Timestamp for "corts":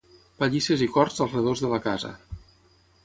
0.95-1.21